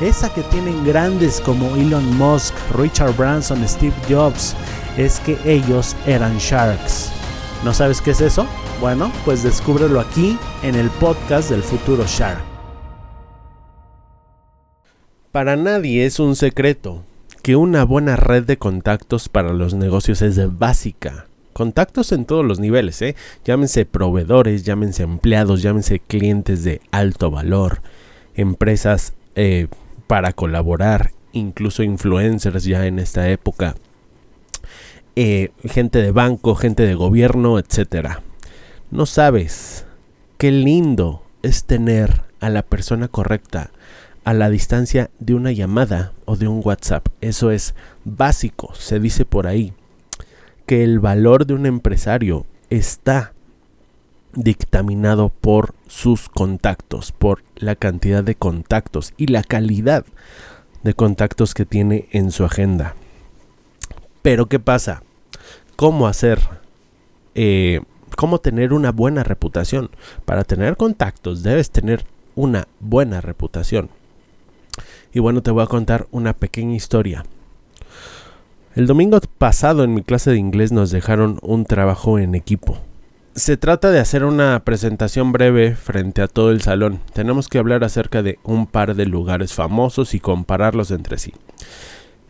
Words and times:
esa 0.00 0.32
que 0.32 0.42
tienen 0.44 0.84
grandes 0.84 1.40
como 1.40 1.76
Elon 1.76 2.16
Musk, 2.16 2.54
Richard 2.74 3.14
Branson, 3.16 3.66
Steve 3.68 3.94
Jobs, 4.08 4.56
es 4.96 5.20
que 5.20 5.36
ellos 5.44 5.94
eran 6.06 6.38
sharks. 6.38 7.10
¿No 7.64 7.74
sabes 7.74 8.00
qué 8.00 8.12
es 8.12 8.20
eso? 8.22 8.46
Bueno, 8.80 9.12
pues 9.26 9.42
descúbrelo 9.42 10.00
aquí 10.00 10.38
en 10.62 10.74
el 10.74 10.88
podcast 10.88 11.50
del 11.50 11.62
futuro 11.62 12.04
Shark. 12.06 12.42
Para 15.30 15.56
nadie 15.56 16.06
es 16.06 16.18
un 16.18 16.34
secreto 16.34 17.04
que 17.42 17.56
una 17.56 17.84
buena 17.84 18.16
red 18.16 18.44
de 18.44 18.56
contactos 18.56 19.28
para 19.28 19.52
los 19.52 19.74
negocios 19.74 20.22
es 20.22 20.58
básica. 20.58 21.26
Contactos 21.52 22.12
en 22.12 22.24
todos 22.24 22.44
los 22.44 22.58
niveles, 22.58 23.02
¿eh? 23.02 23.16
Llámense 23.44 23.84
proveedores, 23.84 24.64
llámense 24.64 25.02
empleados, 25.02 25.60
llámense 25.60 25.98
clientes 25.98 26.64
de 26.64 26.80
alto 26.90 27.30
valor, 27.30 27.82
empresas 28.34 29.12
eh, 29.34 29.68
para 30.10 30.32
colaborar, 30.32 31.12
incluso 31.30 31.84
influencers 31.84 32.64
ya 32.64 32.84
en 32.86 32.98
esta 32.98 33.28
época, 33.28 33.76
eh, 35.14 35.52
gente 35.64 36.02
de 36.02 36.10
banco, 36.10 36.56
gente 36.56 36.84
de 36.84 36.96
gobierno, 36.96 37.60
etc. 37.60 38.18
No 38.90 39.06
sabes 39.06 39.86
qué 40.36 40.50
lindo 40.50 41.22
es 41.44 41.62
tener 41.62 42.22
a 42.40 42.50
la 42.50 42.62
persona 42.62 43.06
correcta 43.06 43.70
a 44.24 44.34
la 44.34 44.50
distancia 44.50 45.10
de 45.20 45.34
una 45.34 45.52
llamada 45.52 46.12
o 46.24 46.34
de 46.34 46.48
un 46.48 46.60
WhatsApp. 46.64 47.06
Eso 47.20 47.52
es 47.52 47.76
básico, 48.04 48.74
se 48.74 48.98
dice 48.98 49.24
por 49.24 49.46
ahí, 49.46 49.74
que 50.66 50.82
el 50.82 50.98
valor 50.98 51.46
de 51.46 51.54
un 51.54 51.66
empresario 51.66 52.46
está 52.68 53.32
dictaminado 54.34 55.28
por 55.28 55.74
sus 55.86 56.28
contactos, 56.28 57.12
por 57.12 57.42
la 57.56 57.76
cantidad 57.76 58.22
de 58.22 58.34
contactos 58.34 59.12
y 59.16 59.26
la 59.26 59.42
calidad 59.42 60.04
de 60.82 60.94
contactos 60.94 61.54
que 61.54 61.66
tiene 61.66 62.08
en 62.12 62.30
su 62.30 62.44
agenda. 62.44 62.94
Pero 64.22 64.46
¿qué 64.46 64.58
pasa? 64.58 65.02
¿Cómo 65.76 66.06
hacer? 66.06 66.40
Eh, 67.34 67.80
¿Cómo 68.16 68.38
tener 68.38 68.72
una 68.72 68.92
buena 68.92 69.22
reputación? 69.22 69.90
Para 70.24 70.44
tener 70.44 70.76
contactos 70.76 71.42
debes 71.42 71.70
tener 71.70 72.04
una 72.34 72.68
buena 72.80 73.20
reputación. 73.20 73.88
Y 75.12 75.18
bueno, 75.18 75.42
te 75.42 75.50
voy 75.50 75.62
a 75.62 75.66
contar 75.66 76.06
una 76.10 76.34
pequeña 76.34 76.76
historia. 76.76 77.24
El 78.76 78.86
domingo 78.86 79.18
pasado 79.38 79.82
en 79.82 79.94
mi 79.94 80.02
clase 80.02 80.30
de 80.30 80.38
inglés 80.38 80.70
nos 80.70 80.90
dejaron 80.90 81.38
un 81.42 81.64
trabajo 81.64 82.18
en 82.18 82.34
equipo 82.36 82.78
se 83.34 83.56
trata 83.56 83.90
de 83.90 84.00
hacer 84.00 84.24
una 84.24 84.64
presentación 84.64 85.32
breve 85.32 85.76
frente 85.76 86.22
a 86.22 86.28
todo 86.28 86.50
el 86.50 86.62
salón. 86.62 87.00
Tenemos 87.12 87.48
que 87.48 87.58
hablar 87.58 87.84
acerca 87.84 88.22
de 88.22 88.38
un 88.42 88.66
par 88.66 88.94
de 88.94 89.06
lugares 89.06 89.54
famosos 89.54 90.14
y 90.14 90.20
compararlos 90.20 90.90
entre 90.90 91.18
sí. 91.18 91.32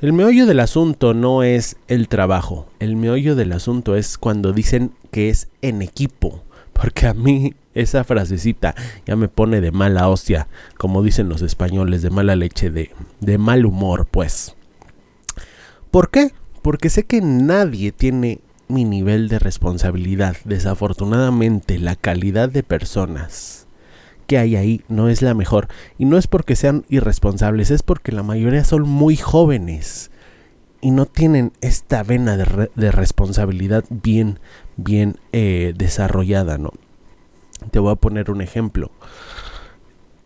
El 0.00 0.12
meollo 0.12 0.46
del 0.46 0.60
asunto 0.60 1.14
no 1.14 1.42
es 1.42 1.76
el 1.88 2.08
trabajo, 2.08 2.68
el 2.78 2.96
meollo 2.96 3.34
del 3.34 3.52
asunto 3.52 3.96
es 3.96 4.16
cuando 4.16 4.52
dicen 4.52 4.92
que 5.10 5.28
es 5.28 5.48
en 5.60 5.82
equipo, 5.82 6.42
porque 6.72 7.06
a 7.06 7.12
mí 7.12 7.54
esa 7.74 8.04
frasecita 8.04 8.74
ya 9.04 9.16
me 9.16 9.28
pone 9.28 9.60
de 9.60 9.72
mala 9.72 10.08
hostia, 10.08 10.48
como 10.78 11.02
dicen 11.02 11.28
los 11.28 11.42
españoles, 11.42 12.00
de 12.00 12.08
mala 12.08 12.34
leche, 12.34 12.70
de, 12.70 12.92
de 13.20 13.36
mal 13.36 13.66
humor, 13.66 14.06
pues. 14.10 14.54
¿Por 15.90 16.10
qué? 16.10 16.32
Porque 16.62 16.88
sé 16.88 17.04
que 17.04 17.20
nadie 17.20 17.92
tiene 17.92 18.40
mi 18.70 18.84
nivel 18.84 19.28
de 19.28 19.38
responsabilidad. 19.38 20.36
Desafortunadamente, 20.44 21.78
la 21.78 21.96
calidad 21.96 22.48
de 22.48 22.62
personas 22.62 23.66
que 24.26 24.38
hay 24.38 24.54
ahí 24.54 24.82
no 24.88 25.08
es 25.08 25.22
la 25.22 25.34
mejor. 25.34 25.68
Y 25.98 26.04
no 26.04 26.16
es 26.16 26.28
porque 26.28 26.54
sean 26.54 26.84
irresponsables, 26.88 27.70
es 27.70 27.82
porque 27.82 28.12
la 28.12 28.22
mayoría 28.22 28.64
son 28.64 28.88
muy 28.88 29.16
jóvenes 29.16 30.10
y 30.80 30.92
no 30.92 31.06
tienen 31.06 31.52
esta 31.60 32.02
vena 32.02 32.36
de, 32.36 32.92
responsabilidad 32.92 33.84
bien, 33.90 34.38
bien 34.76 35.16
eh, 35.32 35.74
desarrollada, 35.76 36.58
¿no? 36.58 36.70
Te 37.70 37.80
voy 37.80 37.92
a 37.92 37.96
poner 37.96 38.30
un 38.30 38.40
ejemplo. 38.40 38.90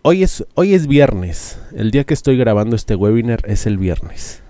Hoy 0.02 0.22
es, 0.22 0.44
hoy 0.54 0.74
es 0.74 0.86
viernes. 0.86 1.58
El 1.74 1.90
día 1.90 2.04
que 2.04 2.14
estoy 2.14 2.36
grabando 2.36 2.76
este 2.76 2.94
webinar 2.94 3.40
es 3.44 3.66
el 3.66 3.78
viernes. 3.78 4.42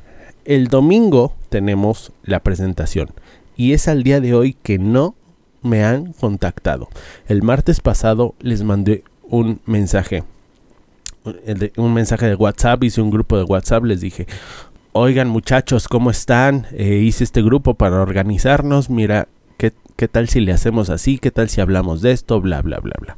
El 0.45 0.67
domingo 0.67 1.37
tenemos 1.49 2.13
la 2.25 2.41
presentación 2.41 3.11
y 3.57 3.73
es 3.73 3.89
al 3.89 4.03
día 4.03 4.21
de 4.21 4.35
hoy 4.35 4.57
que 4.63 4.79
no 4.79 5.15
me 5.63 5.85
han 5.85 6.13
contactado. 6.13 6.89
El 7.27 7.43
martes 7.43 7.81
pasado 7.81 8.35
les 8.41 8.63
mandé 8.63 9.05
un 9.23 9.61
mensaje. 9.67 10.25
Un 11.77 11.95
mensaje 11.95 12.27
de 12.27 12.35
WhatsApp, 12.35 12.85
hice 12.85 13.01
un 13.01 13.11
grupo 13.11 13.39
de 13.39 13.45
WhatsApp, 13.45 13.85
les 13.85 14.03
dije, 14.03 14.27
oigan 14.93 15.29
muchachos, 15.29 15.89
¿cómo 15.89 16.11
están? 16.11 16.67
Eh, 16.73 16.97
hice 16.97 17.25
este 17.25 17.43
grupo 17.43 17.75
para 17.75 18.03
organizarnos, 18.03 18.91
mira, 18.91 19.29
¿qué, 19.57 19.73
¿qué 19.97 20.07
tal 20.07 20.29
si 20.29 20.41
le 20.41 20.53
hacemos 20.53 20.91
así? 20.91 21.19
¿Qué 21.19 21.31
tal 21.31 21.49
si 21.49 21.63
hablamos 21.63 22.03
de 22.03 22.13
esto? 22.13 22.43
Bla, 22.43 22.61
bla, 22.61 22.79
bla, 22.79 22.95
bla. 23.01 23.17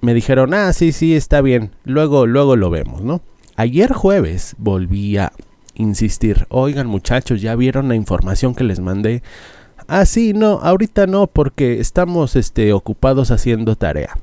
Me 0.00 0.14
dijeron, 0.14 0.52
ah, 0.52 0.72
sí, 0.72 0.90
sí, 0.90 1.14
está 1.14 1.42
bien, 1.42 1.70
luego, 1.84 2.26
luego 2.26 2.56
lo 2.56 2.70
vemos, 2.70 3.02
¿no? 3.02 3.20
Ayer 3.54 3.92
jueves 3.92 4.56
volví 4.58 5.16
a 5.16 5.32
insistir, 5.74 6.46
oigan 6.48 6.86
muchachos, 6.86 7.40
ya 7.40 7.54
vieron 7.56 7.88
la 7.88 7.94
información 7.94 8.54
que 8.54 8.64
les 8.64 8.80
mandé. 8.80 9.22
Ah, 9.88 10.06
sí, 10.06 10.32
no, 10.32 10.60
ahorita 10.62 11.06
no, 11.06 11.26
porque 11.26 11.80
estamos 11.80 12.36
este, 12.36 12.72
ocupados 12.72 13.30
haciendo 13.30 13.76
tarea. 13.76 14.18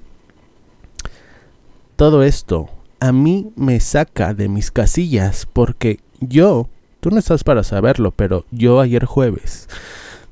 Todo 1.96 2.24
esto 2.24 2.70
a 3.00 3.12
mí 3.12 3.52
me 3.56 3.80
saca 3.80 4.34
de 4.34 4.50
mis 4.50 4.72
casillas 4.72 5.48
porque 5.52 6.00
yo, 6.20 6.70
tú 7.00 7.12
no 7.12 7.20
estás 7.20 7.44
para 7.44 7.64
saberlo, 7.64 8.12
pero 8.12 8.46
yo 8.52 8.80
ayer 8.80 9.06
jueves 9.06 9.68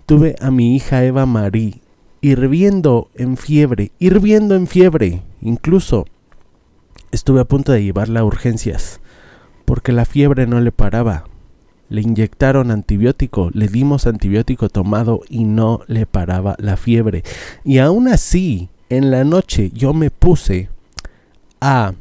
tuve 0.06 0.35
a 0.39 0.51
mi 0.51 0.75
hija 0.75 1.03
Eva 1.03 1.25
Marí 1.25 1.81
hirviendo 2.22 3.09
en 3.13 3.38
fiebre, 3.38 3.91
hirviendo 4.00 4.56
en 4.56 4.66
fiebre. 4.67 5.22
Incluso 5.41 6.06
estuve 7.11 7.41
a 7.41 7.45
punto 7.45 7.73
de 7.73 7.83
llevarla 7.83 8.22
a 8.22 8.25
urgencias 8.25 9.01
porque 9.67 9.91
la 9.91 10.05
fiebre 10.05 10.47
no 10.47 10.61
le 10.61 10.71
paraba. 10.71 11.25
Le 11.89 11.99
inyectaron 11.99 12.71
antibiótico, 12.71 13.51
le 13.53 13.67
dimos 13.67 14.07
antibiótico 14.07 14.69
tomado 14.69 15.19
y 15.27 15.43
no 15.43 15.81
le 15.87 16.05
paraba 16.05 16.55
la 16.57 16.77
fiebre. 16.77 17.23
Y 17.65 17.79
aún 17.79 18.07
así, 18.07 18.69
en 18.89 19.11
la 19.11 19.25
noche 19.25 19.71
yo 19.73 19.93
me 19.93 20.09
puse 20.09 20.69
a 21.59 21.95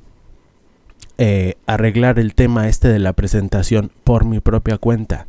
eh, 1.19 1.55
arreglar 1.67 2.21
el 2.21 2.37
tema 2.37 2.69
este 2.69 2.87
de 2.87 3.01
la 3.01 3.15
presentación 3.15 3.91
por 4.05 4.25
mi 4.25 4.39
propia 4.39 4.79
cuenta. 4.79 5.27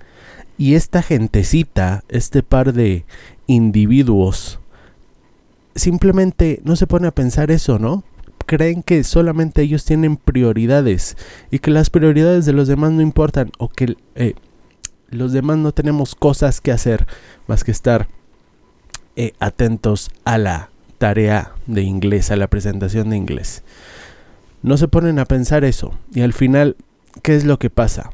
Y 0.59 0.75
esta 0.75 1.01
gentecita, 1.01 2.03
este 2.07 2.43
par 2.43 2.71
de 2.73 3.03
individuos, 3.47 4.59
simplemente 5.73 6.61
no 6.63 6.75
se 6.75 6.85
pone 6.85 7.07
a 7.07 7.15
pensar 7.15 7.49
eso, 7.49 7.79
¿no? 7.79 8.03
Creen 8.47 8.81
que 8.81 9.03
solamente 9.03 9.61
ellos 9.61 9.85
tienen 9.85 10.17
prioridades 10.17 11.17
y 11.51 11.59
que 11.59 11.69
las 11.69 11.91
prioridades 11.91 12.45
de 12.45 12.53
los 12.53 12.67
demás 12.67 12.91
no 12.94 13.03
importan 13.03 13.51
o 13.59 13.69
que 13.69 13.95
eh, 14.15 14.33
los 15.09 15.33
demás 15.33 15.57
no 15.57 15.73
tenemos 15.73 16.15
cosas 16.15 16.61
que 16.61 16.71
hacer 16.71 17.05
más 17.45 17.63
que 17.63 17.71
estar 17.71 18.07
eh, 19.15 19.33
atentos 19.39 20.09
a 20.25 20.38
la 20.38 20.69
tarea 20.97 21.53
de 21.67 21.83
inglés, 21.83 22.31
a 22.31 22.38
la 22.38 22.47
presentación 22.47 23.09
de 23.11 23.17
inglés. 23.17 23.63
No 24.63 24.77
se 24.77 24.88
ponen 24.88 25.19
a 25.19 25.25
pensar 25.25 25.63
eso 25.63 25.94
y 26.13 26.21
al 26.21 26.33
final, 26.33 26.77
¿qué 27.21 27.35
es 27.35 27.45
lo 27.45 27.59
que 27.59 27.69
pasa? 27.69 28.09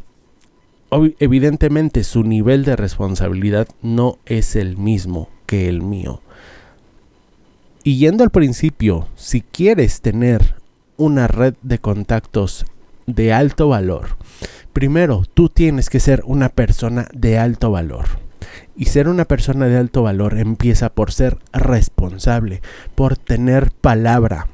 evidentemente 1.18 2.04
su 2.04 2.24
nivel 2.24 2.66
de 2.66 2.76
responsabilidad 2.76 3.68
no 3.82 4.20
es 4.28 4.56
el 4.56 4.78
mismo 4.78 5.30
que 5.48 5.68
el 5.68 5.82
mío. 5.82 6.22
Y 7.86 7.98
yendo 7.98 8.24
al 8.24 8.30
principio, 8.30 9.08
si 9.16 9.42
quieres 9.42 10.00
tener 10.00 10.56
una 10.96 11.28
red 11.28 11.56
de 11.64 11.80
contactos 11.80 12.66
de 13.08 13.34
alto 13.34 13.68
valor, 13.68 14.16
primero 14.72 15.24
tú 15.34 15.50
tienes 15.50 15.90
que 15.90 16.00
ser 16.00 16.24
una 16.26 16.48
persona 16.48 17.10
de 17.14 17.38
alto 17.38 17.72
valor. 17.72 18.06
Y 18.78 18.86
ser 18.86 19.10
una 19.10 19.26
persona 19.26 19.66
de 19.68 19.78
alto 19.78 20.02
valor 20.02 20.38
empieza 20.38 20.90
por 20.90 21.12
ser 21.12 21.40
responsable, 21.52 22.62
por 22.96 23.18
tener 23.18 23.72
palabra. 23.72 24.48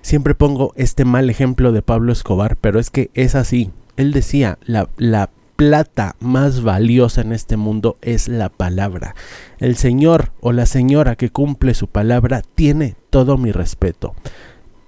Siempre 0.00 0.34
pongo 0.34 0.72
este 0.76 1.04
mal 1.04 1.28
ejemplo 1.28 1.72
de 1.72 1.82
Pablo 1.82 2.12
Escobar, 2.12 2.56
pero 2.56 2.80
es 2.80 2.88
que 2.88 3.10
es 3.12 3.34
así. 3.34 3.70
Él 3.98 4.12
decía, 4.12 4.58
la, 4.64 4.88
la 4.96 5.28
plata 5.58 6.14
más 6.20 6.62
valiosa 6.62 7.20
en 7.20 7.32
este 7.32 7.56
mundo 7.56 7.98
es 8.00 8.28
la 8.28 8.48
palabra. 8.48 9.16
El 9.58 9.74
señor 9.74 10.30
o 10.40 10.52
la 10.52 10.66
señora 10.66 11.16
que 11.16 11.30
cumple 11.30 11.74
su 11.74 11.88
palabra 11.88 12.42
tiene 12.54 12.94
todo 13.10 13.36
mi 13.36 13.50
respeto. 13.50 14.14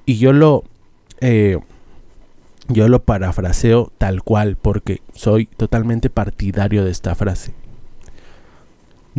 Y 0.06 0.18
yo 0.18 0.32
lo... 0.32 0.62
Eh, 1.20 1.58
yo 2.68 2.86
lo 2.86 3.02
parafraseo 3.02 3.90
tal 3.98 4.22
cual 4.22 4.56
porque 4.56 5.02
soy 5.12 5.46
totalmente 5.46 6.08
partidario 6.08 6.84
de 6.84 6.92
esta 6.92 7.16
frase. 7.16 7.52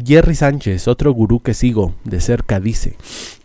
Jerry 0.01 0.35
Sánchez, 0.35 0.87
otro 0.87 1.11
gurú 1.11 1.41
que 1.41 1.53
sigo 1.53 1.93
de 2.05 2.21
cerca, 2.21 2.61
dice, 2.61 2.95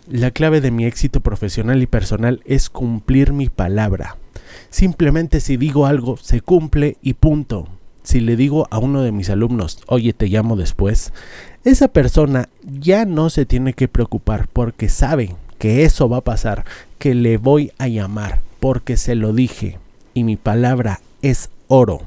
la 0.09 0.31
clave 0.31 0.61
de 0.61 0.71
mi 0.71 0.85
éxito 0.85 1.19
profesional 1.19 1.83
y 1.83 1.89
personal 1.89 2.41
es 2.45 2.71
cumplir 2.71 3.33
mi 3.33 3.49
palabra. 3.49 4.17
Simplemente 4.71 5.41
si 5.41 5.57
digo 5.57 5.87
algo, 5.87 6.17
se 6.19 6.41
cumple 6.41 6.99
y 7.03 7.15
punto. 7.15 7.67
Si 8.07 8.21
le 8.21 8.37
digo 8.37 8.69
a 8.71 8.79
uno 8.79 9.03
de 9.03 9.11
mis 9.11 9.31
alumnos, 9.31 9.81
oye, 9.89 10.13
te 10.13 10.29
llamo 10.29 10.55
después, 10.55 11.13
esa 11.65 11.89
persona 11.89 12.49
ya 12.63 13.05
no 13.05 13.31
se 13.31 13.47
tiene 13.47 13.73
que 13.73 13.89
preocupar 13.89 14.47
porque 14.47 14.89
sabe 14.89 15.35
que 15.59 15.83
eso 15.83 16.09
va 16.09 16.19
a 16.19 16.25
pasar, 16.25 16.65
que 17.01 17.17
le 17.17 17.37
voy 17.37 17.73
a 17.79 17.89
llamar 17.89 18.43
porque 18.61 18.97
se 18.97 19.17
lo 19.17 19.33
dije 19.33 19.81
y 20.15 20.23
mi 20.23 20.37
palabra 20.37 21.01
es 21.21 21.51
oro. 21.67 22.03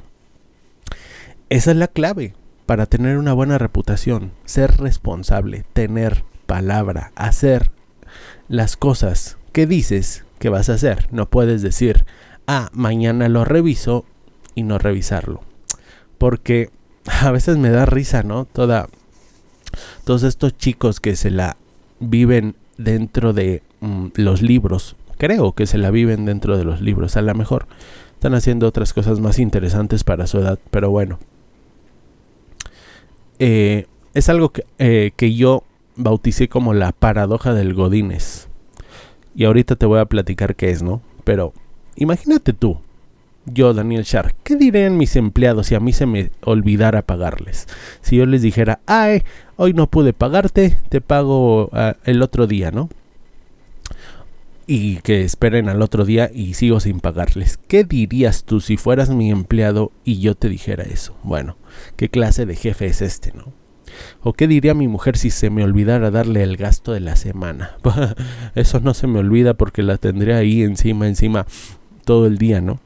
Esa 1.50 1.72
es 1.72 1.78
la 1.78 1.90
clave 1.90 2.34
para 2.66 2.86
tener 2.86 3.18
una 3.18 3.34
buena 3.34 3.58
reputación, 3.58 4.32
ser 4.46 4.78
responsable, 4.78 5.66
tener 5.74 6.24
palabra, 6.46 7.12
hacer 7.16 7.72
las 8.48 8.78
cosas 8.78 9.38
que 9.52 9.68
dices 9.68 10.24
que 10.40 10.48
vas 10.48 10.70
a 10.70 10.76
hacer. 10.76 11.10
No 11.12 11.30
puedes 11.30 11.62
decir, 11.62 12.06
ah, 12.48 12.70
mañana 12.72 13.28
lo 13.28 13.44
reviso 13.44 14.06
y 14.56 14.64
no 14.64 14.78
revisarlo. 14.78 15.49
Porque 16.20 16.70
a 17.22 17.32
veces 17.32 17.58
me 17.58 17.72
da 17.72 17.88
risa, 17.88 18.22
¿no? 18.22 18.46
Toda, 18.46 18.88
todos 20.04 20.22
estos 20.22 20.56
chicos 20.56 21.00
que 21.00 21.16
se 21.16 21.32
la 21.32 21.58
viven 22.00 22.56
dentro 22.78 23.34
de 23.34 23.64
mm, 23.82 24.08
los 24.16 24.44
libros. 24.44 24.96
Creo 25.18 25.54
que 25.54 25.66
se 25.66 25.80
la 25.80 25.90
viven 25.90 26.26
dentro 26.26 26.58
de 26.58 26.64
los 26.64 26.82
libros. 26.82 27.18
A 27.18 27.24
lo 27.24 27.34
mejor 27.34 27.66
están 28.14 28.36
haciendo 28.36 28.68
otras 28.68 28.94
cosas 28.94 29.20
más 29.20 29.40
interesantes 29.40 30.04
para 30.04 30.28
su 30.28 30.38
edad. 30.40 30.60
Pero 30.72 30.92
bueno, 30.92 31.20
eh, 33.40 33.86
es 34.14 34.28
algo 34.28 34.52
eh, 34.78 35.12
que, 35.16 35.34
yo 35.34 35.64
bauticé 35.96 36.50
como 36.50 36.74
la 36.74 36.92
paradoja 36.92 37.54
del 37.54 37.74
Godines. 37.74 38.50
Y 39.36 39.46
ahorita 39.46 39.78
te 39.78 39.86
voy 39.86 40.00
a 40.00 40.06
platicar 40.06 40.56
qué 40.56 40.70
es, 40.72 40.84
¿no? 40.84 41.02
Pero 41.24 41.54
imagínate 41.96 42.52
tú, 42.54 42.80
yo, 43.54 43.74
Daniel 43.74 44.04
Shark, 44.04 44.36
¿qué 44.44 44.56
dirían 44.56 44.98
mis 44.98 45.16
empleados 45.16 45.68
si 45.68 45.76
a 45.76 45.80
mí 45.80 45.94
se 45.94 46.06
me 46.06 46.32
olvidara 46.42 47.02
pagarles? 47.02 47.68
Si 48.02 48.18
yo 48.18 48.26
les 48.26 48.42
dijera, 48.42 48.80
ay, 48.86 49.24
hoy 49.56 49.74
no 49.74 49.88
pude 49.88 50.14
pagarte, 50.14 50.78
te 50.90 51.02
pago 51.02 51.70
ah, 51.74 51.96
el 52.06 52.22
otro 52.22 52.48
día, 52.48 52.72
¿no? 52.72 52.90
y 54.72 54.98
que 54.98 55.24
esperen 55.24 55.68
al 55.68 55.82
otro 55.82 56.06
día 56.06 56.30
y 56.32 56.54
sigo 56.54 56.80
sin 56.80 57.00
pagarles. 57.00 57.58
¿Qué 57.58 57.84
dirías 57.84 58.44
tú 58.44 58.62
si 58.62 58.78
fueras 58.78 59.10
mi 59.10 59.32
empleado 59.32 59.92
y 60.04 60.20
yo 60.20 60.36
te 60.36 60.48
dijera 60.48 60.84
eso? 60.84 61.18
Bueno, 61.24 61.58
¿qué 61.96 62.10
clase 62.10 62.46
de 62.46 62.56
jefe 62.56 62.86
es 62.86 63.02
este, 63.02 63.34
no? 63.34 63.52
¿O 64.22 64.34
qué 64.34 64.48
diría 64.48 64.76
mi 64.76 64.88
mujer 64.88 65.18
si 65.18 65.32
se 65.32 65.50
me 65.50 65.64
olvidara 65.64 66.12
darle 66.12 66.44
el 66.44 66.56
gasto 66.56 66.92
de 66.92 67.00
la 67.00 67.16
semana? 67.16 67.78
eso 68.54 68.80
no 68.80 68.94
se 68.94 69.08
me 69.08 69.18
olvida 69.18 69.56
porque 69.56 69.82
la 69.82 69.98
tendré 69.98 70.36
ahí 70.36 70.62
encima, 70.62 71.08
encima 71.08 71.48
todo 72.06 72.28
el 72.28 72.38
día, 72.38 72.62
¿no? 72.62 72.80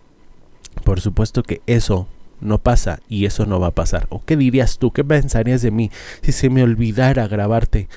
Por 0.84 1.02
supuesto 1.02 1.44
que 1.44 1.62
eso 1.68 2.08
no 2.42 2.58
pasa 2.58 3.00
y 3.08 3.26
eso 3.26 3.46
no 3.46 3.60
va 3.60 3.68
a 3.68 3.72
pasar. 3.72 4.08
¿O 4.10 4.24
qué 4.24 4.36
dirías 4.36 4.78
tú? 4.78 4.92
¿Qué 4.92 5.04
pensarías 5.04 5.62
de 5.62 5.72
mí 5.72 5.92
si 6.22 6.32
se 6.32 6.50
me 6.50 6.64
olvidara 6.64 7.28
grabarte 7.28 7.88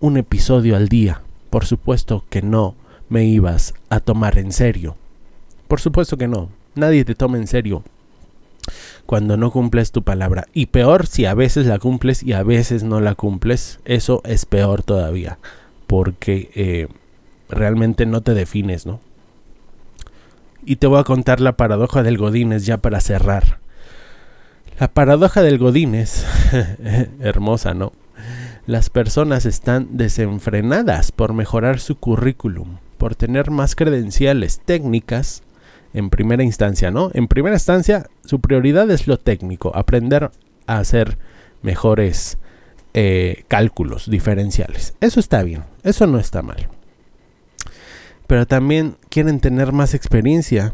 un 0.00 0.16
episodio 0.16 0.76
al 0.76 0.88
día? 0.88 1.22
Por 1.50 1.66
supuesto 1.66 2.24
que 2.30 2.42
no 2.42 2.74
me 3.08 3.24
ibas 3.24 3.74
a 3.90 4.00
tomar 4.00 4.38
en 4.38 4.52
serio. 4.52 4.96
Por 5.68 5.80
supuesto 5.80 6.16
que 6.16 6.28
no. 6.28 6.48
Nadie 6.74 7.04
te 7.04 7.14
toma 7.14 7.36
en 7.36 7.46
serio 7.46 7.82
cuando 9.06 9.36
no 9.36 9.50
cumples 9.50 9.92
tu 9.92 10.02
palabra. 10.02 10.46
Y 10.54 10.66
peor 10.66 11.06
si 11.06 11.26
a 11.26 11.34
veces 11.34 11.66
la 11.66 11.78
cumples 11.78 12.22
y 12.22 12.32
a 12.32 12.42
veces 12.42 12.82
no 12.84 13.00
la 13.00 13.14
cumples. 13.14 13.80
Eso 13.84 14.22
es 14.24 14.46
peor 14.46 14.82
todavía. 14.82 15.38
Porque 15.86 16.50
eh, 16.54 16.88
realmente 17.48 18.06
no 18.06 18.20
te 18.20 18.34
defines, 18.34 18.86
¿no? 18.86 19.00
Y 20.64 20.76
te 20.76 20.86
voy 20.86 21.00
a 21.00 21.04
contar 21.04 21.40
la 21.40 21.56
paradoja 21.56 22.02
del 22.02 22.18
Godínez 22.18 22.66
ya 22.66 22.78
para 22.78 23.00
cerrar. 23.00 23.58
La 24.78 24.88
paradoja 24.88 25.42
del 25.42 25.58
Godínez, 25.58 26.24
hermosa, 27.20 27.74
¿no? 27.74 27.92
Las 28.66 28.90
personas 28.90 29.46
están 29.46 29.96
desenfrenadas 29.96 31.12
por 31.12 31.32
mejorar 31.32 31.80
su 31.80 31.96
currículum 31.96 32.78
por 33.00 33.14
tener 33.14 33.50
más 33.50 33.74
credenciales 33.74 34.60
técnicas 34.62 35.42
en 35.94 36.10
primera 36.10 36.44
instancia, 36.44 36.90
¿no? 36.90 37.10
En 37.14 37.28
primera 37.28 37.56
instancia, 37.56 38.06
su 38.26 38.40
prioridad 38.40 38.90
es 38.90 39.06
lo 39.06 39.18
técnico, 39.18 39.74
aprender 39.74 40.30
a 40.66 40.78
hacer 40.78 41.16
mejores 41.62 42.36
eh, 42.92 43.44
cálculos 43.48 44.08
diferenciales. 44.10 44.94
Eso 45.00 45.18
está 45.18 45.42
bien, 45.42 45.64
eso 45.82 46.06
no 46.06 46.18
está 46.18 46.42
mal. 46.42 46.68
Pero 48.30 48.46
también 48.46 48.96
quieren 49.08 49.40
tener 49.40 49.72
más 49.72 49.92
experiencia. 49.92 50.72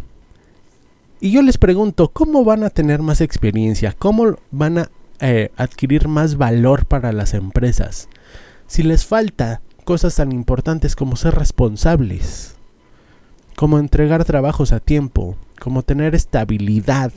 Y 1.20 1.30
yo 1.30 1.40
les 1.40 1.56
pregunto, 1.56 2.10
¿cómo 2.10 2.44
van 2.44 2.62
a 2.64 2.68
tener 2.68 3.00
más 3.00 3.22
experiencia? 3.22 3.94
¿Cómo 3.98 4.36
van 4.50 4.76
a 4.76 4.90
eh, 5.20 5.50
adquirir 5.56 6.06
más 6.06 6.36
valor 6.36 6.84
para 6.84 7.14
las 7.14 7.32
empresas? 7.32 8.10
Si 8.66 8.82
les 8.82 9.06
falta 9.06 9.62
cosas 9.86 10.16
tan 10.16 10.32
importantes 10.32 10.94
como 10.94 11.16
ser 11.16 11.34
responsables, 11.34 12.56
como 13.56 13.78
entregar 13.78 14.26
trabajos 14.26 14.72
a 14.72 14.78
tiempo, 14.78 15.38
como 15.58 15.82
tener 15.82 16.14
estabilidad. 16.14 17.10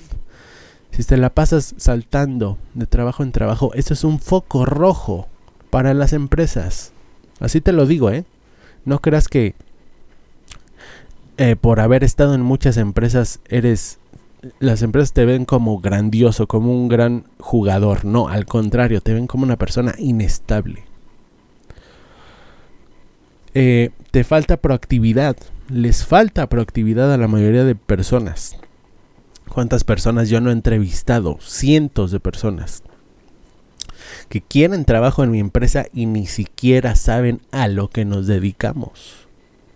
Si 0.92 1.04
te 1.04 1.18
la 1.18 1.32
pasas 1.32 1.76
saltando 1.76 2.58
de 2.76 2.86
trabajo 2.88 3.24
en 3.24 3.34
trabajo, 3.34 3.74
eso 3.74 3.94
es 3.94 4.06
un 4.06 4.20
foco 4.20 4.64
rojo 4.66 5.28
para 5.70 5.94
las 5.94 6.14
empresas. 6.14 6.94
Así 7.42 7.60
te 7.60 7.74
lo 7.74 7.86
digo, 7.86 8.10
¿eh? 8.10 8.24
No 8.86 9.00
creas 9.00 9.28
que 9.28 9.54
eh, 11.40 11.56
por 11.56 11.80
haber 11.80 12.04
estado 12.04 12.36
en 12.36 12.42
muchas 12.42 12.76
empresas 12.76 13.40
eres... 13.48 14.00
Las 14.60 14.82
empresas 14.82 15.14
te 15.14 15.24
ven 15.24 15.46
como 15.46 15.80
grandioso, 15.80 16.48
como 16.48 16.72
un 16.72 16.90
gran 16.90 17.24
jugador. 17.40 18.04
No, 18.04 18.28
al 18.28 18.46
contrario, 18.46 19.00
te 19.00 19.14
ven 19.14 19.26
como 19.26 19.44
una 19.44 19.58
persona 19.58 19.96
inestable. 19.98 20.84
Eh, 23.54 23.92
te 24.12 24.26
falta 24.26 24.58
proactividad. 24.58 25.38
Les 25.70 26.06
falta 26.06 26.48
proactividad 26.48 27.14
a 27.14 27.18
la 27.18 27.28
mayoría 27.30 27.64
de 27.64 27.76
personas. 27.76 28.58
¿Cuántas 29.48 29.86
personas 29.86 30.30
yo 30.30 30.42
no 30.42 30.50
he 30.50 30.54
entrevistado? 30.54 31.38
Cientos 31.42 32.12
de 32.12 32.20
personas 32.20 32.84
que 34.28 34.42
quieren 34.42 34.84
trabajo 34.84 35.24
en 35.24 35.32
mi 35.32 35.40
empresa 35.40 35.86
y 35.94 36.06
ni 36.06 36.28
siquiera 36.28 36.96
saben 36.96 37.42
a 37.52 37.70
lo 37.70 37.90
que 37.90 38.04
nos 38.04 38.28
dedicamos. 38.28 39.29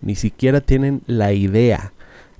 Ni 0.04 0.14
siquiera 0.14 0.60
tienen 0.60 1.02
la 1.06 1.32
idea 1.32 1.92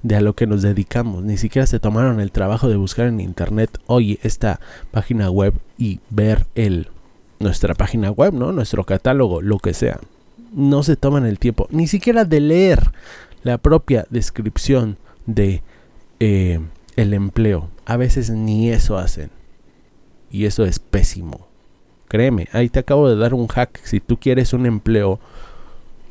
de 0.03 0.17
a 0.17 0.21
lo 0.21 0.35
que 0.35 0.47
nos 0.47 0.63
dedicamos. 0.63 1.25
Ni 1.25 1.37
siquiera 1.37 1.67
se 1.67 1.81
tomaron 1.81 2.21
el 2.21 2.31
trabajo 2.31 2.69
de 2.69 2.77
buscar 2.77 3.07
en 3.07 3.21
internet, 3.21 3.79
oye, 3.87 4.19
esta 4.23 4.61
página 4.91 5.31
web 5.31 5.55
y 5.79 6.01
ver 6.11 6.47
el 6.55 6.89
nuestra 7.41 7.75
página 7.75 8.11
web, 8.11 8.33
¿no? 8.33 8.53
Nuestro 8.53 8.85
catálogo, 8.85 9.43
lo 9.43 9.59
que 9.59 9.75
sea 9.75 9.99
no 10.55 10.83
se 10.83 10.97
toman 10.97 11.27
el 11.27 11.39
tiempo 11.39 11.67
ni 11.71 11.87
siquiera 11.87 12.25
de 12.25 12.41
leer 12.41 12.93
la 13.43 13.59
propia 13.59 14.07
descripción 14.09 14.97
de 15.27 15.63
eh, 16.21 16.61
el 16.97 17.13
empleo. 17.13 17.69
A 17.85 17.97
veces 17.97 18.31
ni 18.31 18.71
eso 18.71 18.97
hacen. 18.97 19.31
Y 20.31 20.47
eso 20.47 20.65
es 20.65 20.79
pésimo. 20.79 21.47
Créeme, 22.09 22.49
ahí 22.53 22.71
te 22.71 22.79
acabo 22.79 23.09
de 23.09 23.17
dar 23.17 23.35
un 23.35 23.47
hack. 23.49 23.81
Si 23.85 24.01
tú 24.01 24.19
quieres 24.19 24.55
un 24.55 24.65
empleo, 24.65 25.21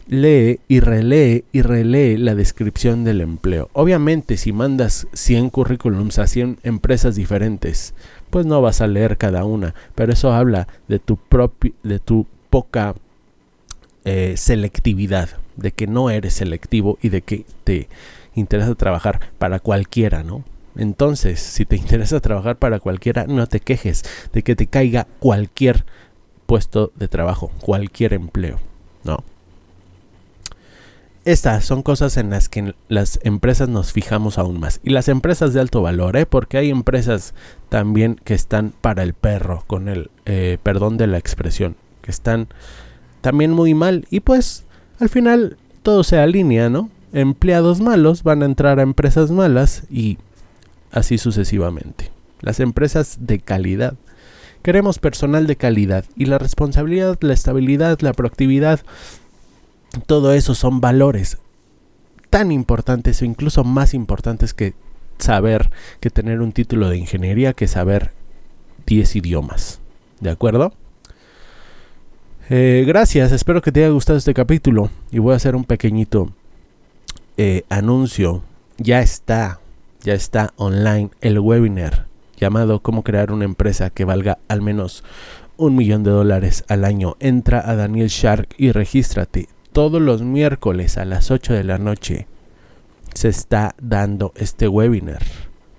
lee 0.07 0.59
y 0.67 0.79
relee 0.79 1.45
y 1.51 1.61
relee 1.61 2.17
la 2.17 2.35
descripción 2.35 3.03
del 3.03 3.21
empleo. 3.21 3.69
Obviamente, 3.73 4.37
si 4.37 4.51
mandas 4.51 5.07
100 5.13 5.49
currículums 5.49 6.19
a 6.19 6.27
100 6.27 6.59
empresas 6.63 7.15
diferentes, 7.15 7.93
pues 8.29 8.45
no 8.45 8.61
vas 8.61 8.81
a 8.81 8.87
leer 8.87 9.17
cada 9.17 9.45
una, 9.45 9.75
pero 9.95 10.13
eso 10.13 10.33
habla 10.33 10.67
de 10.87 10.99
tu, 10.99 11.19
de 11.83 11.99
tu 11.99 12.27
poca 12.49 12.95
eh, 14.05 14.33
selectividad, 14.37 15.29
de 15.55 15.71
que 15.71 15.87
no 15.87 16.09
eres 16.09 16.33
selectivo 16.33 16.97
y 17.01 17.09
de 17.09 17.21
que 17.21 17.45
te 17.63 17.87
interesa 18.35 18.75
trabajar 18.75 19.19
para 19.37 19.59
cualquiera, 19.59 20.23
¿no? 20.23 20.43
Entonces, 20.75 21.39
si 21.39 21.65
te 21.65 21.75
interesa 21.77 22.19
trabajar 22.19 22.57
para 22.57 22.79
cualquiera, 22.79 23.25
no 23.27 23.47
te 23.47 23.59
quejes 23.59 24.03
de 24.33 24.43
que 24.43 24.55
te 24.55 24.67
caiga 24.67 25.07
cualquier 25.19 25.85
puesto 26.45 26.91
de 26.95 27.07
trabajo, 27.07 27.51
cualquier 27.61 28.13
empleo, 28.13 28.59
¿no? 29.03 29.23
Estas 31.25 31.63
son 31.63 31.83
cosas 31.83 32.17
en 32.17 32.31
las 32.31 32.49
que 32.49 32.75
las 32.89 33.17
empresas 33.23 33.69
nos 33.69 33.93
fijamos 33.93 34.37
aún 34.37 34.59
más. 34.59 34.81
Y 34.83 34.89
las 34.89 35.07
empresas 35.07 35.53
de 35.53 35.61
alto 35.61 35.81
valor, 35.81 36.17
¿eh? 36.17 36.25
porque 36.25 36.57
hay 36.57 36.69
empresas 36.69 37.33
también 37.69 38.19
que 38.25 38.33
están 38.33 38.73
para 38.81 39.03
el 39.03 39.13
perro, 39.13 39.63
con 39.67 39.87
el 39.87 40.11
eh, 40.25 40.57
perdón 40.63 40.97
de 40.97 41.07
la 41.07 41.17
expresión, 41.17 41.77
que 42.01 42.11
están 42.11 42.49
también 43.21 43.51
muy 43.51 43.73
mal. 43.73 44.05
Y 44.09 44.19
pues 44.19 44.65
al 44.99 45.07
final 45.07 45.55
todo 45.81 46.03
se 46.03 46.17
alinea, 46.17 46.69
¿no? 46.69 46.89
Empleados 47.13 47.79
malos 47.79 48.23
van 48.23 48.41
a 48.41 48.45
entrar 48.45 48.79
a 48.79 48.83
empresas 48.83 49.31
malas 49.31 49.83
y 49.89 50.17
así 50.91 51.17
sucesivamente. 51.17 52.11
Las 52.41 52.59
empresas 52.59 53.17
de 53.21 53.39
calidad. 53.39 53.93
Queremos 54.61 54.99
personal 54.99 55.47
de 55.47 55.55
calidad 55.55 56.03
y 56.17 56.25
la 56.25 56.37
responsabilidad, 56.37 57.17
la 57.21 57.33
estabilidad, 57.33 57.99
la 58.01 58.13
proactividad 58.13 58.81
todo 60.05 60.33
eso 60.33 60.55
son 60.55 60.81
valores 60.81 61.37
tan 62.29 62.51
importantes 62.51 63.21
o 63.21 63.25
incluso 63.25 63.63
más 63.63 63.93
importantes 63.93 64.53
que 64.53 64.73
saber 65.19 65.69
que 65.99 66.09
tener 66.09 66.41
un 66.41 66.51
título 66.51 66.89
de 66.89 66.97
ingeniería 66.97 67.53
que 67.53 67.67
saber 67.67 68.11
10 68.87 69.17
idiomas. 69.17 69.79
¿De 70.19 70.29
acuerdo? 70.29 70.73
Eh, 72.49 72.83
gracias, 72.87 73.31
espero 73.31 73.61
que 73.61 73.71
te 73.71 73.81
haya 73.81 73.93
gustado 73.93 74.17
este 74.17 74.33
capítulo 74.33 74.89
y 75.11 75.19
voy 75.19 75.33
a 75.33 75.37
hacer 75.37 75.55
un 75.55 75.63
pequeñito 75.63 76.31
eh, 77.37 77.63
anuncio. 77.69 78.43
Ya 78.77 79.01
está, 79.01 79.59
ya 80.01 80.13
está 80.13 80.53
online 80.57 81.11
el 81.21 81.39
webinar 81.39 82.07
llamado 82.37 82.81
Cómo 82.81 83.03
crear 83.03 83.31
una 83.31 83.45
empresa 83.45 83.89
que 83.89 84.05
valga 84.05 84.39
al 84.47 84.61
menos 84.61 85.03
un 85.55 85.75
millón 85.75 86.03
de 86.03 86.11
dólares 86.11 86.65
al 86.67 86.83
año. 86.83 87.15
Entra 87.19 87.69
a 87.69 87.75
Daniel 87.75 88.07
Shark 88.07 88.55
y 88.57 88.71
regístrate 88.71 89.47
todos 89.73 90.01
los 90.01 90.21
miércoles 90.21 90.97
a 90.97 91.05
las 91.05 91.31
8 91.31 91.53
de 91.53 91.63
la 91.63 91.79
noche 91.79 92.27
se 93.13 93.27
está 93.27 93.75
dando 93.81 94.31
este 94.35 94.67
webinar. 94.67 95.23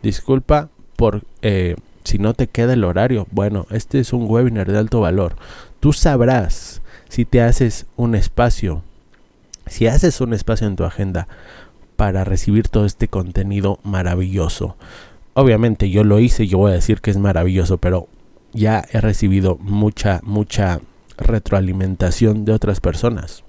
Disculpa 0.02 0.68
por 0.96 1.22
eh, 1.42 1.76
si 2.02 2.18
no 2.18 2.34
te 2.34 2.48
queda 2.48 2.74
el 2.74 2.84
horario. 2.84 3.26
Bueno, 3.30 3.66
este 3.70 4.00
es 4.00 4.12
un 4.12 4.28
webinar 4.28 4.70
de 4.70 4.78
alto 4.78 5.00
valor. 5.00 5.36
Tú 5.80 5.92
sabrás 5.92 6.82
si 7.08 7.24
te 7.24 7.40
haces 7.40 7.86
un 7.96 8.16
espacio, 8.16 8.82
si 9.66 9.86
haces 9.86 10.20
un 10.20 10.34
espacio 10.34 10.66
en 10.66 10.76
tu 10.76 10.84
agenda 10.84 11.28
para 11.96 12.24
recibir 12.24 12.68
todo 12.68 12.86
este 12.86 13.06
contenido 13.06 13.78
maravilloso. 13.84 14.76
Obviamente 15.34 15.90
yo 15.90 16.02
lo 16.02 16.18
hice, 16.18 16.48
yo 16.48 16.58
voy 16.58 16.72
a 16.72 16.76
decir 16.76 17.00
que 17.00 17.10
es 17.10 17.16
maravilloso, 17.16 17.78
pero 17.78 18.08
ya 18.52 18.84
he 18.92 19.00
recibido 19.00 19.56
mucha, 19.60 20.20
mucha 20.24 20.80
retroalimentación 21.16 22.44
de 22.44 22.52
otras 22.52 22.80
personas. 22.80 23.44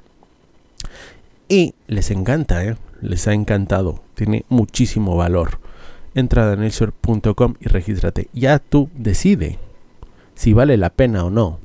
Y 1.47 1.75
les 1.87 2.11
encanta, 2.11 2.63
¿eh? 2.63 2.75
les 3.01 3.27
ha 3.27 3.33
encantado. 3.33 4.01
Tiene 4.15 4.45
muchísimo 4.49 5.15
valor. 5.15 5.59
Entra 6.13 6.43
a 6.43 6.47
danielsur.com 6.47 7.55
y 7.59 7.67
regístrate. 7.67 8.29
Ya 8.33 8.59
tú 8.59 8.89
decide 8.95 9.59
si 10.33 10.53
vale 10.53 10.77
la 10.77 10.89
pena 10.89 11.23
o 11.25 11.29
no 11.29 11.59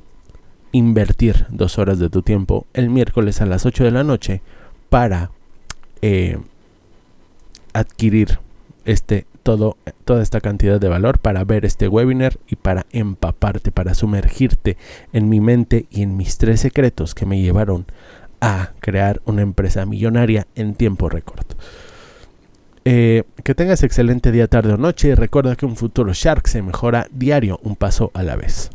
invertir 0.71 1.45
dos 1.49 1.77
horas 1.77 1.99
de 1.99 2.09
tu 2.09 2.21
tiempo 2.21 2.65
el 2.73 2.89
miércoles 2.89 3.41
a 3.41 3.45
las 3.45 3.65
8 3.65 3.83
de 3.83 3.91
la 3.91 4.03
noche 4.03 4.41
para 4.89 5.31
eh, 6.01 6.37
adquirir 7.73 8.39
este 8.85 9.25
todo 9.43 9.77
toda 10.05 10.21
esta 10.21 10.39
cantidad 10.39 10.79
de 10.79 10.87
valor 10.87 11.19
para 11.19 11.43
ver 11.43 11.65
este 11.65 11.87
webinar 11.87 12.37
y 12.47 12.55
para 12.55 12.85
empaparte 12.91 13.71
para 13.71 13.93
sumergirte 13.93 14.77
en 15.13 15.29
mi 15.29 15.41
mente 15.41 15.87
y 15.89 16.03
en 16.03 16.15
mis 16.15 16.37
tres 16.37 16.61
secretos 16.61 17.15
que 17.15 17.25
me 17.25 17.41
llevaron 17.41 17.85
a 18.41 18.71
crear 18.79 19.21
una 19.25 19.41
empresa 19.41 19.85
millonaria 19.85 20.47
en 20.55 20.73
tiempo 20.75 21.07
récord. 21.07 21.45
Eh, 22.83 23.23
que 23.43 23.53
tengas 23.53 23.83
excelente 23.83 24.31
día, 24.31 24.47
tarde 24.47 24.73
o 24.73 24.77
noche 24.77 25.09
y 25.09 25.13
recuerda 25.13 25.55
que 25.55 25.67
un 25.67 25.75
futuro 25.75 26.13
Shark 26.13 26.47
se 26.47 26.63
mejora 26.63 27.07
diario 27.11 27.59
un 27.63 27.75
paso 27.75 28.09
a 28.15 28.23
la 28.23 28.35
vez. 28.35 28.71